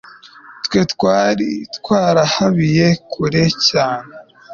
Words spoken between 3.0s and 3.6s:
kure